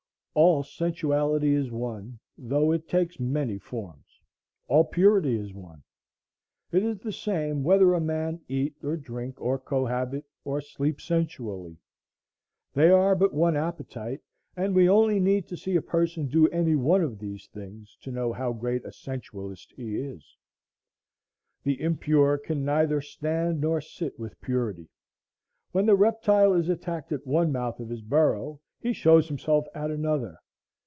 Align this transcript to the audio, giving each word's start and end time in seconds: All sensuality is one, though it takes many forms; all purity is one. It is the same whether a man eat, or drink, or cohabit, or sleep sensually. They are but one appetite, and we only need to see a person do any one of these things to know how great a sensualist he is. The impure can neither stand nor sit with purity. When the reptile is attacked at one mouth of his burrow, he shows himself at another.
All 0.33 0.63
sensuality 0.63 1.53
is 1.53 1.73
one, 1.73 2.17
though 2.37 2.71
it 2.71 2.87
takes 2.87 3.19
many 3.19 3.57
forms; 3.57 4.21
all 4.69 4.85
purity 4.85 5.35
is 5.35 5.53
one. 5.53 5.83
It 6.71 6.83
is 6.83 6.99
the 6.99 7.11
same 7.11 7.63
whether 7.65 7.93
a 7.93 7.99
man 7.99 8.39
eat, 8.47 8.77
or 8.81 8.95
drink, 8.95 9.41
or 9.41 9.59
cohabit, 9.59 10.23
or 10.45 10.61
sleep 10.61 11.01
sensually. 11.01 11.79
They 12.73 12.89
are 12.89 13.13
but 13.13 13.33
one 13.33 13.57
appetite, 13.57 14.21
and 14.55 14.73
we 14.73 14.87
only 14.87 15.19
need 15.19 15.49
to 15.49 15.57
see 15.57 15.75
a 15.75 15.81
person 15.81 16.27
do 16.27 16.47
any 16.47 16.75
one 16.77 17.01
of 17.03 17.19
these 17.19 17.47
things 17.47 17.97
to 17.99 18.09
know 18.09 18.31
how 18.31 18.53
great 18.53 18.85
a 18.85 18.93
sensualist 18.93 19.73
he 19.73 19.97
is. 19.97 20.37
The 21.63 21.81
impure 21.81 22.37
can 22.37 22.63
neither 22.63 23.01
stand 23.01 23.59
nor 23.59 23.81
sit 23.81 24.17
with 24.17 24.39
purity. 24.39 24.87
When 25.73 25.85
the 25.87 25.95
reptile 25.97 26.53
is 26.53 26.69
attacked 26.69 27.11
at 27.11 27.27
one 27.27 27.51
mouth 27.51 27.81
of 27.81 27.89
his 27.89 28.01
burrow, 28.01 28.61
he 28.83 28.91
shows 28.93 29.27
himself 29.27 29.67
at 29.75 29.91
another. 29.91 30.35